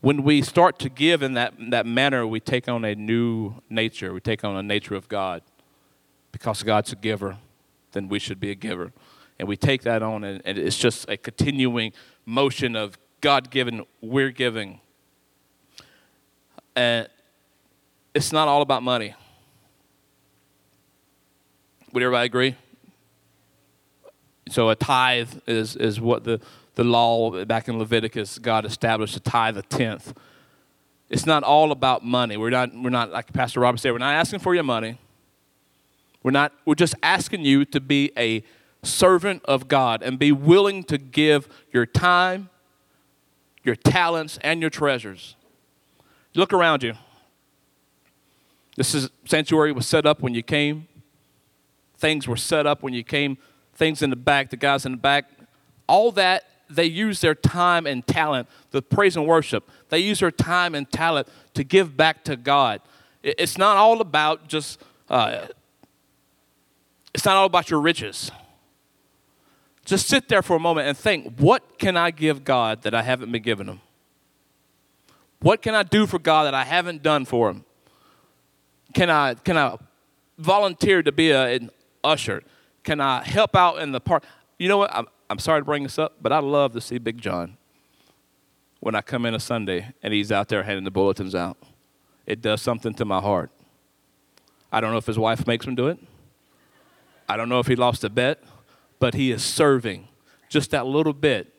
[0.00, 4.12] When we start to give in that, that manner, we take on a new nature.
[4.12, 5.42] We take on a nature of God
[6.32, 7.38] because God's a giver.
[7.92, 8.92] then we should be a giver.
[9.38, 11.92] And we take that on, and, and it's just a continuing
[12.26, 14.80] motion of God given, we're giving.
[16.74, 17.08] And
[18.14, 19.14] it's not all about money.
[21.92, 22.56] Would everybody agree?
[24.48, 26.40] So a tithe is, is what the,
[26.74, 30.14] the law back in Leviticus, God established a tithe, a tenth.
[31.10, 32.36] It's not all about money.
[32.36, 34.98] We're not, we're not like Pastor Robert said, we're not asking for your money.
[36.22, 38.42] We're not, we're just asking you to be a
[38.82, 42.48] servant of God and be willing to give your time,
[43.62, 45.36] your talents, and your treasures.
[46.34, 46.94] Look around you.
[48.76, 50.88] This is sanctuary was set up when you came.
[52.02, 53.38] Things were set up when you came.
[53.74, 55.30] Things in the back, the guys in the back,
[55.86, 59.70] all that they use their time and talent, the praise and worship.
[59.88, 62.80] They use their time and talent to give back to God.
[63.22, 64.82] It's not all about just.
[65.08, 65.46] Uh,
[67.14, 68.32] it's not all about your riches.
[69.84, 73.02] Just sit there for a moment and think what can I give God that I
[73.02, 73.80] haven't been giving Him?
[75.38, 77.64] What can I do for God that I haven't done for Him?
[78.92, 79.76] Can I, can I
[80.36, 81.70] volunteer to be a, an
[82.04, 82.42] usher?
[82.84, 84.24] Can I help out in the park?
[84.58, 84.94] You know what?
[84.94, 87.56] I'm, I'm sorry to bring this up, but I love to see Big John
[88.80, 91.56] when I come in a Sunday and he's out there handing the bulletins out.
[92.26, 93.50] It does something to my heart.
[94.72, 95.98] I don't know if his wife makes him do it.
[97.28, 98.42] I don't know if he lost a bet,
[98.98, 100.08] but he is serving
[100.48, 101.52] just that little bit.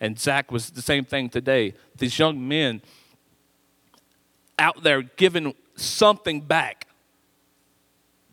[0.00, 1.74] And Zach was the same thing today.
[1.96, 2.82] These young men
[4.58, 6.86] out there giving something back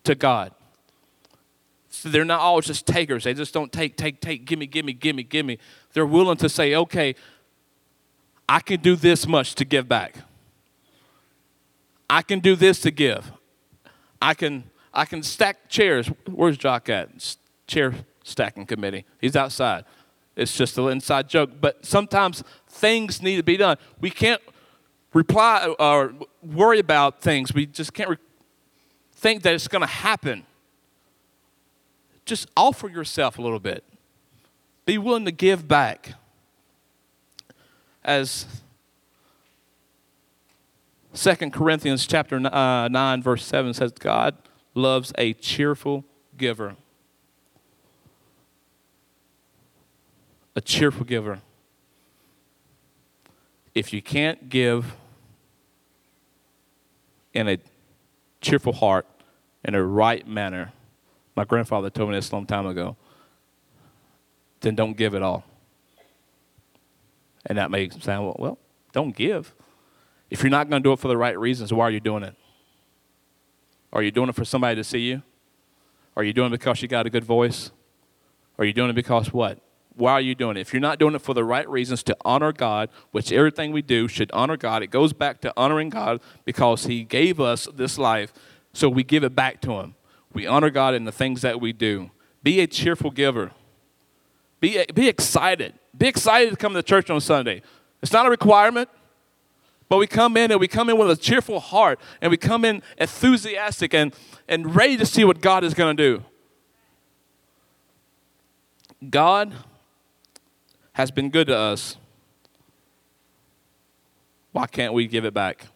[0.03, 0.51] to God.
[2.05, 3.23] So they're not always just takers.
[3.23, 5.57] They just don't take, take, take, gimme, gimme, gimme, gimme.
[5.93, 7.15] They're willing to say, okay,
[8.47, 10.17] I can do this much to give back.
[12.07, 13.31] I can do this to give.
[14.21, 16.11] I can I can stack chairs.
[16.29, 17.09] Where's Jock at?
[17.65, 19.05] Chair stacking committee.
[19.19, 19.83] He's outside.
[20.35, 21.53] It's just an inside joke.
[21.59, 23.77] But sometimes things need to be done.
[23.99, 24.43] We can't
[25.11, 26.13] reply or
[26.43, 27.51] worry about things.
[27.51, 28.17] We just can't re-
[29.11, 30.45] think that it's going to happen.
[32.25, 33.83] Just offer yourself a little bit.
[34.85, 36.13] Be willing to give back.
[38.03, 38.45] As
[41.13, 44.35] 2 Corinthians chapter uh, 9 verse 7 says God
[44.73, 46.03] loves a cheerful
[46.37, 46.75] giver.
[50.55, 51.39] A cheerful giver.
[53.73, 54.95] If you can't give
[57.33, 57.57] in a
[58.41, 59.05] cheerful heart,
[59.63, 60.71] in a right manner,
[61.35, 62.95] my grandfather told me this a long time ago,
[64.61, 65.43] then don't give it all.
[67.45, 68.57] And that may sound, well, well
[68.93, 69.53] don't give.
[70.29, 72.23] If you're not going to do it for the right reasons, why are you doing
[72.23, 72.35] it?
[73.93, 75.21] Are you doing it for somebody to see you?
[76.15, 77.71] Are you doing it because you got a good voice?
[78.57, 79.59] Are you doing it because what?
[79.95, 80.61] Why are you doing it?
[80.61, 83.81] If you're not doing it for the right reasons to honor God, which everything we
[83.81, 87.97] do should honor God, it goes back to honoring God because He gave us this
[87.97, 88.33] life,
[88.73, 89.95] so we give it back to Him.
[90.35, 92.11] We honor God in the things that we do.
[92.43, 93.53] Be a cheerful giver.
[94.59, 95.73] Be, be excited.
[95.97, 97.61] Be excited to come to church on Sunday.
[98.03, 98.89] It's not a requirement.
[99.87, 102.65] But we come in and we come in with a cheerful heart and we come
[102.65, 104.13] in enthusiastic and,
[104.47, 106.23] and ready to see what God is going to do.
[109.09, 109.53] God
[110.93, 111.97] has been good to us.
[114.51, 115.67] Why can't we give it back?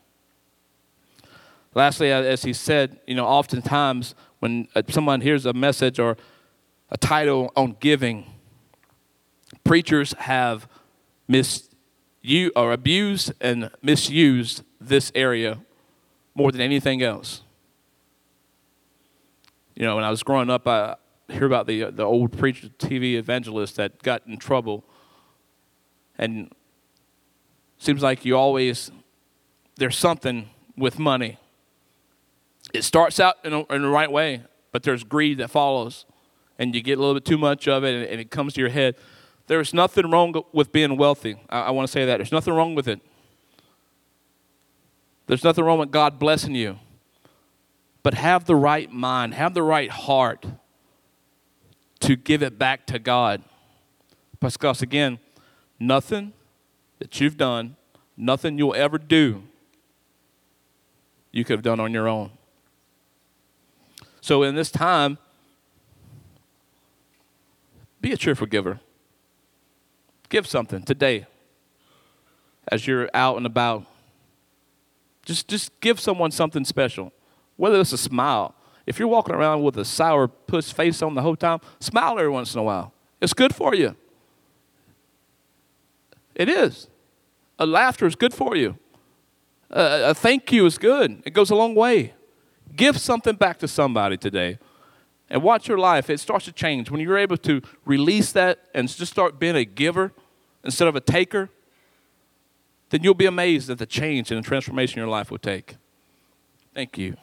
[1.75, 6.17] Lastly, as he said, you know, oftentimes when uh, someone hears a message or
[6.89, 8.25] a title on giving,
[9.63, 10.67] preachers have
[12.21, 15.59] you are abused and misused this area
[16.35, 17.41] more than anything else.
[19.75, 20.95] You know, when I was growing up, I
[21.29, 24.83] hear about the the old preacher, TV evangelist that got in trouble,
[26.17, 26.51] and
[27.77, 28.91] seems like you always
[29.77, 31.37] there's something with money.
[32.73, 36.05] It starts out in, a, in the right way, but there's greed that follows,
[36.57, 38.61] and you get a little bit too much of it, and, and it comes to
[38.61, 38.95] your head.
[39.47, 41.37] There's nothing wrong with being wealthy.
[41.49, 42.17] I, I want to say that.
[42.17, 43.01] There's nothing wrong with it.
[45.25, 46.77] There's nothing wrong with God blessing you.
[48.01, 50.45] But have the right mind, have the right heart
[51.99, 53.43] to give it back to God.
[54.39, 55.19] Because again,
[55.79, 56.33] nothing
[56.99, 57.75] that you've done,
[58.15, 59.43] nothing you'll ever do,
[61.31, 62.31] you could have done on your own.
[64.21, 65.17] So in this time,
[68.01, 68.79] be a cheerful giver.
[70.29, 71.25] Give something today
[72.71, 73.85] as you're out and about.
[75.25, 77.11] Just, just give someone something special,
[77.57, 78.55] whether it's a smile.
[78.85, 82.29] If you're walking around with a sour puss face on the whole time, smile every
[82.29, 82.93] once in a while.
[83.21, 83.95] It's good for you.
[86.35, 86.87] It is.
[87.59, 88.77] A laughter is good for you.
[89.69, 91.21] A, a thank you is good.
[91.25, 92.13] It goes a long way.
[92.79, 94.57] Give something back to somebody today.
[95.29, 96.09] And watch your life.
[96.09, 96.89] It starts to change.
[96.89, 100.13] When you're able to release that and just start being a giver
[100.63, 101.49] instead of a taker,
[102.89, 105.75] then you'll be amazed at the change and the transformation your life will take.
[106.73, 107.17] Thank you.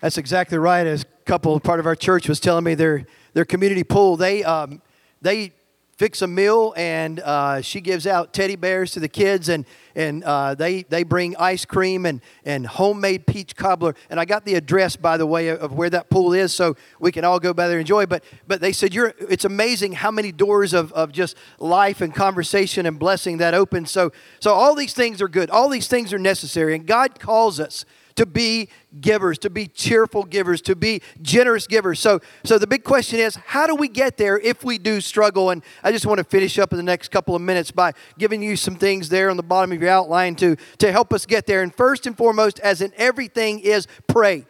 [0.00, 0.86] That's exactly right.
[0.86, 4.42] As a couple, part of our church was telling me their their community pool, they
[4.42, 4.80] um,
[5.20, 5.52] they
[5.98, 10.22] fix a meal and uh, she gives out teddy bears to the kids and and
[10.22, 13.96] uh, they they bring ice cream and and homemade peach cobbler.
[14.08, 17.10] And I got the address by the way of where that pool is so we
[17.10, 18.06] can all go by there and enjoy.
[18.06, 22.14] But but they said you're it's amazing how many doors of, of just life and
[22.14, 23.90] conversation and blessing that opens.
[23.90, 25.50] So so all these things are good.
[25.50, 27.84] All these things are necessary and God calls us
[28.18, 28.68] to be
[29.00, 32.00] givers, to be cheerful givers, to be generous givers.
[32.00, 35.50] So, so the big question is, how do we get there if we do struggle?
[35.50, 38.42] And I just want to finish up in the next couple of minutes by giving
[38.42, 41.46] you some things there on the bottom of your outline to, to help us get
[41.46, 41.62] there.
[41.62, 44.46] And first and foremost, as in everything, is pray.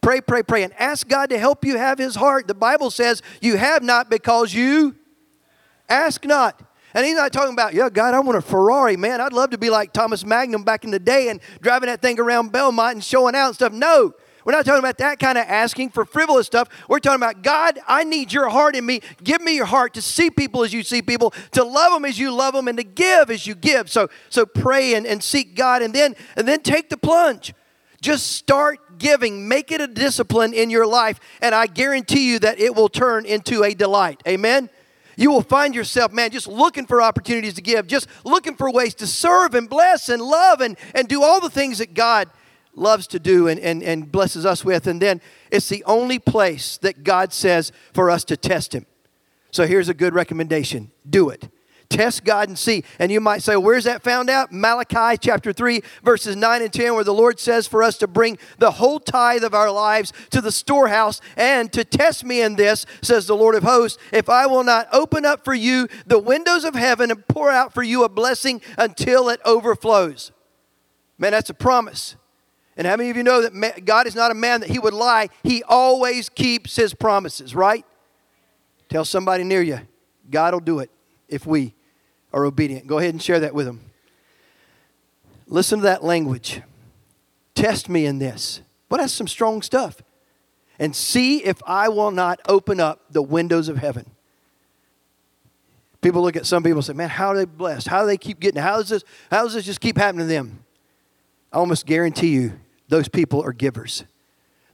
[0.00, 2.48] Pray, pray, pray, and ask God to help you have His heart.
[2.48, 4.96] The Bible says you have not because you
[5.90, 6.62] ask not.
[6.94, 9.20] And he's not talking about, yeah, God, I want a Ferrari, man.
[9.20, 12.18] I'd love to be like Thomas Magnum back in the day and driving that thing
[12.18, 13.72] around Belmont and showing out and stuff.
[13.72, 16.68] No, we're not talking about that kind of asking for frivolous stuff.
[16.88, 19.00] We're talking about, God, I need your heart in me.
[19.22, 22.18] Give me your heart to see people as you see people, to love them as
[22.18, 23.90] you love them, and to give as you give.
[23.90, 27.52] So, so pray and, and seek God, and then, and then take the plunge.
[28.00, 29.46] Just start giving.
[29.46, 33.26] Make it a discipline in your life, and I guarantee you that it will turn
[33.26, 34.22] into a delight.
[34.26, 34.70] Amen?
[35.16, 38.94] You will find yourself, man, just looking for opportunities to give, just looking for ways
[38.94, 42.28] to serve and bless and love and, and do all the things that God
[42.74, 44.86] loves to do and, and, and blesses us with.
[44.86, 45.20] And then
[45.50, 48.86] it's the only place that God says for us to test Him.
[49.50, 51.48] So here's a good recommendation do it.
[51.90, 52.84] Test God and see.
[53.00, 54.52] And you might say, where's that found out?
[54.52, 58.38] Malachi chapter 3, verses 9 and 10, where the Lord says for us to bring
[58.58, 62.86] the whole tithe of our lives to the storehouse and to test me in this,
[63.02, 66.64] says the Lord of hosts, if I will not open up for you the windows
[66.64, 70.30] of heaven and pour out for you a blessing until it overflows.
[71.18, 72.14] Man, that's a promise.
[72.76, 74.94] And how many of you know that God is not a man that he would
[74.94, 75.28] lie?
[75.42, 77.84] He always keeps his promises, right?
[78.88, 79.80] Tell somebody near you,
[80.30, 80.90] God will do it
[81.28, 81.74] if we
[82.32, 82.86] are obedient.
[82.86, 83.80] Go ahead and share that with them.
[85.46, 86.62] Listen to that language.
[87.54, 88.60] Test me in this.
[88.88, 90.02] Well, that's some strong stuff.
[90.78, 94.10] And see if I will not open up the windows of heaven.
[96.00, 97.88] People look at some people and say, Man, how are they blessed?
[97.88, 98.62] How do they keep getting?
[98.62, 100.64] How does this, how does this just keep happening to them?
[101.52, 102.52] I almost guarantee you,
[102.88, 104.04] those people are givers.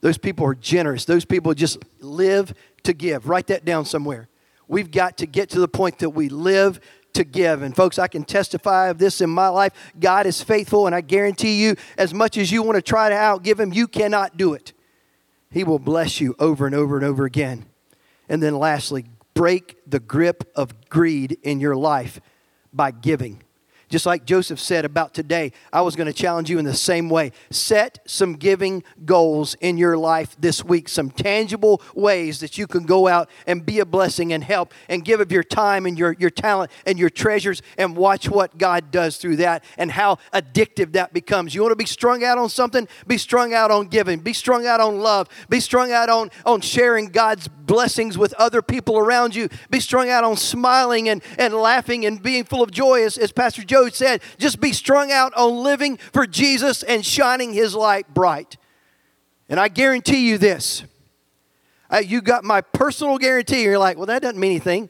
[0.01, 1.05] Those people are generous.
[1.05, 3.29] Those people just live to give.
[3.29, 4.29] Write that down somewhere.
[4.69, 6.81] We've got to get to the point that we live
[7.17, 7.63] to give.
[7.63, 9.73] And folks, I can testify of this in my life.
[9.99, 13.15] God is faithful, and I guarantee you, as much as you want to try to
[13.15, 14.73] outgive Him, you cannot do it.
[15.51, 17.67] He will bless you over and over and over again.
[18.29, 22.21] And then lastly, break the grip of greed in your life
[22.73, 23.43] by giving.
[23.89, 27.09] Just like Joseph said about today, I was going to challenge you in the same
[27.09, 27.31] way.
[27.51, 32.85] Set some giving goals in your life this week, some tangible ways that you can
[32.85, 36.17] go out and be a blessing and help and give of your time and your,
[36.19, 40.93] your talent and your treasures and watch what God does through that and how addictive
[40.93, 41.55] that becomes.
[41.55, 42.89] You want to be strung out on something?
[43.07, 46.61] Be strung out on giving, be strung out on love, be strung out on, on
[46.61, 51.55] sharing God's blessings with other people around you, be strung out on smiling and, and
[51.55, 55.13] laughing and being full of joy, as, as Pastor Joe Joe said, just be strung
[55.13, 58.57] out on living for Jesus and shining his light bright.
[59.51, 60.83] And I guarantee you this.
[61.91, 63.63] Uh, you got my personal guarantee.
[63.63, 64.89] You're like, well, that doesn't mean anything,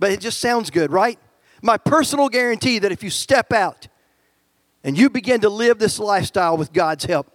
[0.00, 1.18] but it just sounds good, right?
[1.62, 3.86] My personal guarantee that if you step out
[4.82, 7.32] and you begin to live this lifestyle with God's help,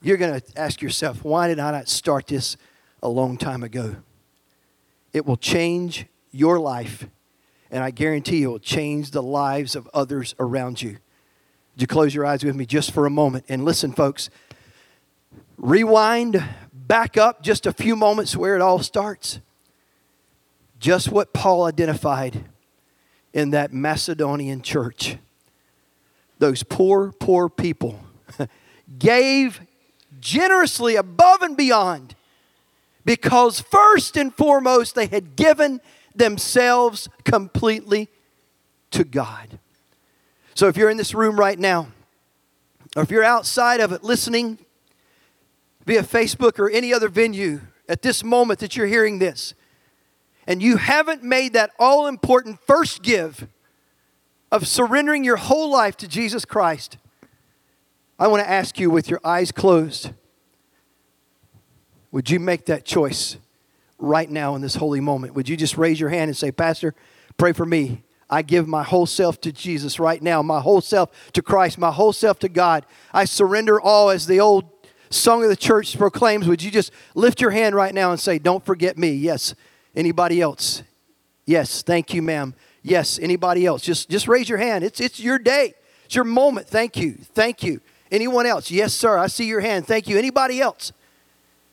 [0.00, 2.56] you're going to ask yourself, why did I not start this
[3.02, 3.96] a long time ago?
[5.12, 7.08] It will change your life
[7.70, 10.98] and I guarantee you it will change the lives of others around you.
[11.74, 13.44] Would you close your eyes with me just for a moment?
[13.48, 14.30] And listen, folks,
[15.56, 16.42] rewind
[16.72, 19.40] back up just a few moments where it all starts.
[20.80, 22.44] Just what Paul identified
[23.32, 25.16] in that Macedonian church.
[26.38, 28.00] Those poor, poor people
[28.98, 29.60] gave
[30.20, 32.14] generously above and beyond
[33.04, 35.80] because, first and foremost, they had given
[36.18, 38.08] themselves completely
[38.90, 39.58] to God.
[40.54, 41.88] So if you're in this room right now,
[42.96, 44.58] or if you're outside of it listening
[45.86, 49.54] via Facebook or any other venue at this moment that you're hearing this,
[50.46, 53.46] and you haven't made that all important first give
[54.50, 56.96] of surrendering your whole life to Jesus Christ,
[58.18, 60.10] I want to ask you with your eyes closed
[62.10, 63.36] would you make that choice
[63.98, 65.34] right now in this holy moment?
[65.34, 66.94] Would you just raise your hand and say, Pastor,
[67.36, 68.02] pray for me?
[68.30, 71.90] I give my whole self to Jesus right now, my whole self to Christ, my
[71.90, 72.84] whole self to God.
[73.12, 74.70] I surrender all as the old
[75.10, 76.46] song of the church proclaims.
[76.46, 79.12] Would you just lift your hand right now and say, Don't forget me?
[79.12, 79.54] Yes.
[79.96, 80.82] Anybody else?
[81.46, 81.82] Yes.
[81.82, 82.54] Thank you, ma'am.
[82.82, 83.18] Yes.
[83.18, 83.82] Anybody else?
[83.82, 84.84] Just, just raise your hand.
[84.84, 85.74] It's, it's your day.
[86.04, 86.68] It's your moment.
[86.68, 87.12] Thank you.
[87.34, 87.80] Thank you.
[88.10, 88.70] Anyone else?
[88.70, 89.18] Yes, sir.
[89.18, 89.86] I see your hand.
[89.86, 90.18] Thank you.
[90.18, 90.92] Anybody else?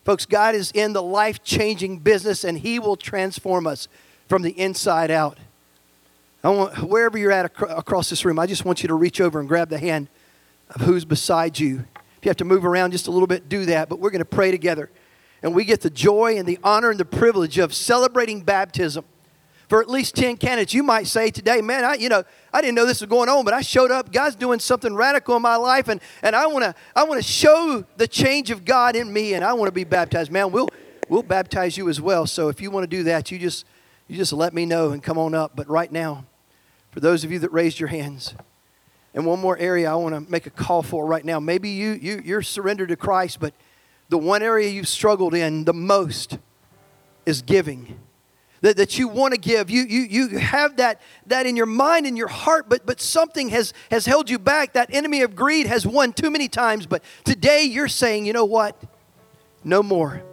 [0.05, 3.87] Folks, God is in the life changing business and He will transform us
[4.29, 5.39] from the inside out.
[6.43, 9.19] I want, wherever you're at ac- across this room, I just want you to reach
[9.19, 10.07] over and grab the hand
[10.69, 11.85] of who's beside you.
[12.17, 13.89] If you have to move around just a little bit, do that.
[13.89, 14.91] But we're going to pray together.
[15.41, 19.05] And we get the joy and the honor and the privilege of celebrating baptism
[19.67, 20.73] for at least 10 candidates.
[20.73, 23.45] You might say today, man, I, you know, I didn't know this was going on,
[23.45, 24.11] but I showed up.
[24.11, 27.85] God's doing something radical in my life, and, and I want to I wanna show
[27.97, 30.31] the change of God in me, and I want to be baptized.
[30.31, 30.69] Man, we'll,
[31.09, 32.27] we'll baptize you as well.
[32.27, 33.65] So if you want to do that, you just,
[34.07, 35.53] you just let me know and come on up.
[35.55, 36.25] But right now,
[36.91, 38.35] for those of you that raised your hands,
[39.15, 41.39] and one more area I want to make a call for right now.
[41.39, 43.53] Maybe you, you, you're surrendered to Christ, but
[44.09, 46.37] the one area you've struggled in the most
[47.25, 47.97] is giving
[48.61, 49.69] that, that you want to give.
[49.69, 53.49] You, you, you have that, that in your mind and your heart, but, but something
[53.49, 54.73] has, has held you back.
[54.73, 56.85] That enemy of greed has won too many times.
[56.85, 58.81] But today you're saying, you know what?
[59.63, 60.23] No more.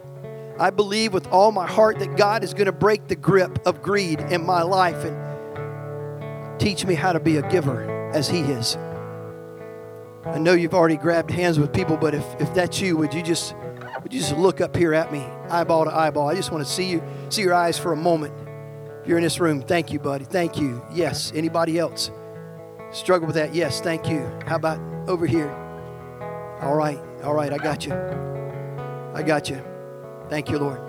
[0.59, 3.81] I believe with all my heart that God is going to break the grip of
[3.81, 8.77] greed in my life and teach me how to be a giver as He is.
[10.25, 13.21] I know you've already grabbed hands with people, but if, if that's you, would you
[13.21, 13.55] just
[14.03, 16.27] would you just look up here at me, eyeball to eyeball?
[16.29, 18.33] I just want to see you, see your eyes for a moment.
[19.01, 20.25] If you're in this room, thank you, buddy.
[20.25, 20.83] Thank you.
[20.93, 21.31] Yes.
[21.33, 22.11] Anybody else
[22.91, 23.55] struggle with that?
[23.55, 23.81] Yes.
[23.81, 24.29] Thank you.
[24.45, 24.79] How about
[25.09, 25.49] over here?
[26.61, 26.99] All right.
[27.23, 27.51] All right.
[27.51, 27.93] I got you.
[29.13, 29.63] I got you.
[30.29, 30.79] Thank you, Lord.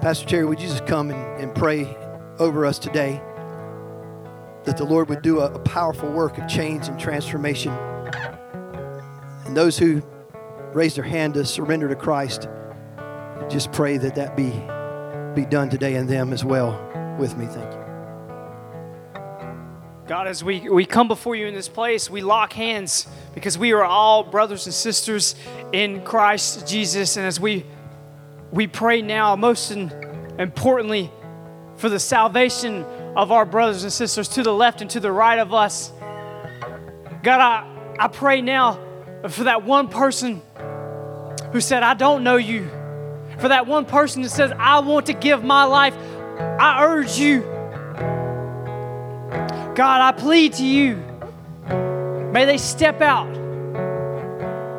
[0.00, 1.96] Pastor Terry, would you just come and, and pray
[2.38, 3.22] over us today
[4.64, 7.72] that the Lord would do a, a powerful work of change and transformation?
[9.46, 10.02] And those who
[10.74, 12.48] raise their hand to surrender to Christ,
[13.48, 14.50] just pray that that be,
[15.40, 16.72] be done today in them as well
[17.18, 17.46] with me.
[17.46, 17.82] Thank you.
[20.06, 23.72] God, as we, we come before you in this place, we lock hands because we
[23.72, 25.34] are all brothers and sisters
[25.72, 27.16] in Christ Jesus.
[27.16, 27.64] And as we,
[28.50, 31.10] we pray now, most importantly,
[31.76, 32.84] for the salvation
[33.16, 35.92] of our brothers and sisters to the left and to the right of us.
[37.22, 38.80] God, I, I pray now
[39.28, 40.42] for that one person
[41.52, 42.68] who said, I don't know you.
[43.38, 45.94] For that one person that says, I want to give my life,
[46.38, 47.42] I urge you.
[49.74, 50.96] God, I plead to you.
[52.32, 53.30] May they step out.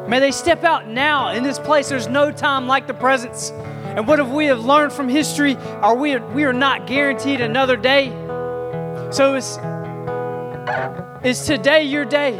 [0.07, 1.89] May they step out now in this place.
[1.89, 3.51] There's no time like the presence.
[3.51, 5.55] And what have we have learned from history?
[5.55, 8.09] Are we we are not guaranteed another day.
[9.11, 9.59] So is
[11.23, 12.35] is today your day?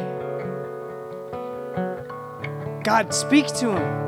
[2.84, 4.03] God, speak to him.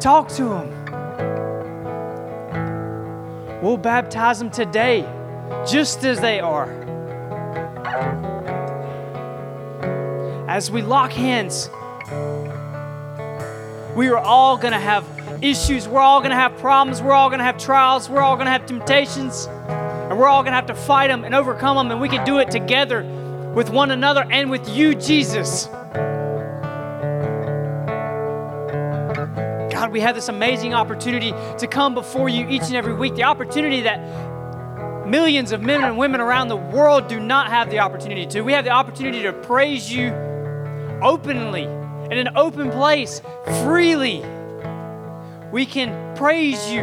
[0.00, 0.68] Talk to them.
[3.60, 5.02] We'll baptize them today,
[5.68, 6.70] just as they are.
[10.48, 11.68] As we lock hands,
[13.96, 15.04] we are all going to have
[15.42, 15.88] issues.
[15.88, 17.02] We're all going to have problems.
[17.02, 18.08] We're all going to have trials.
[18.08, 19.46] We're all going to have temptations.
[19.46, 21.90] And we're all going to have to fight them and overcome them.
[21.90, 23.02] And we can do it together
[23.54, 25.68] with one another and with you, Jesus.
[29.88, 33.14] God, we have this amazing opportunity to come before you each and every week.
[33.14, 37.78] The opportunity that millions of men and women around the world do not have the
[37.78, 38.42] opportunity to.
[38.42, 40.10] We have the opportunity to praise you
[41.02, 43.22] openly in an open place,
[43.64, 44.22] freely.
[45.52, 46.82] We can praise you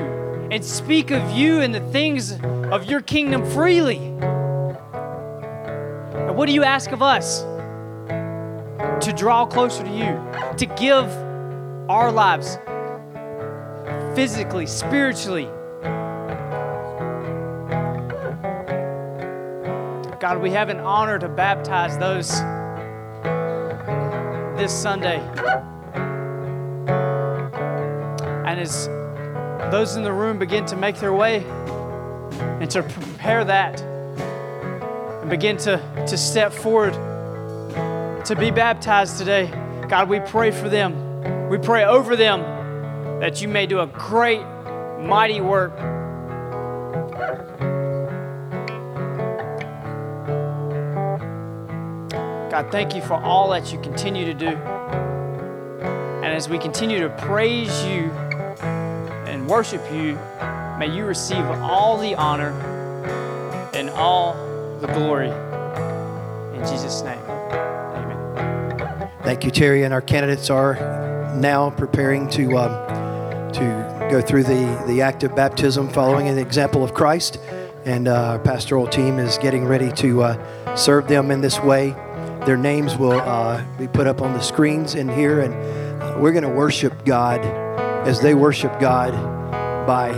[0.51, 3.97] and speak of you and the things of your kingdom freely.
[6.18, 7.41] And what do you ask of us?
[9.06, 10.20] To draw closer to you,
[10.58, 11.06] to give
[11.88, 12.58] our lives
[14.16, 15.49] physically, spiritually.
[20.22, 22.30] God, we have an honor to baptize those
[24.57, 25.20] this Sunday.
[28.47, 28.88] And as
[29.70, 31.43] those in the room begin to make their way
[32.39, 36.93] and to prepare that and begin to to step forward
[38.24, 39.47] to be baptized today.
[39.89, 41.49] God, we pray for them.
[41.49, 42.55] We pray over them
[43.26, 44.43] that you may do a great,
[44.99, 45.76] mighty work.
[52.51, 54.49] God, thank you for all that you continue to do.
[54.49, 58.11] And as we continue to praise you
[59.26, 60.19] and worship you,
[60.78, 62.51] may you receive all the honor
[63.73, 64.34] and all
[64.82, 65.32] the glory.
[66.55, 69.09] In Jesus' name, amen.
[69.23, 69.82] Thank you, Terry.
[69.82, 70.76] And our candidates are
[71.36, 73.05] now preparing to um,
[73.56, 77.39] to go through the, the act of baptism following the example of Christ.
[77.86, 81.91] And uh, our pastoral team is getting ready to uh, serve them in this way.
[82.45, 85.53] Their names will uh, be put up on the screens in here, and
[86.22, 87.43] we're going to worship God
[88.08, 89.14] as they worship God
[89.88, 90.14] by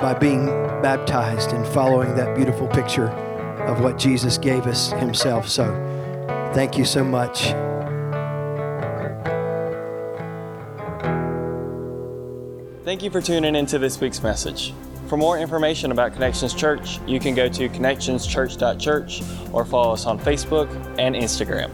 [0.00, 0.46] by being
[0.82, 3.08] baptized and following that beautiful picture
[3.66, 5.46] of what Jesus gave us Himself.
[5.48, 5.66] So,
[6.54, 7.52] thank you so much.
[12.90, 14.74] Thank you for tuning into this week's message.
[15.06, 19.22] For more information about Connections Church, you can go to connectionschurch.church
[19.52, 20.68] or follow us on Facebook
[20.98, 21.70] and Instagram.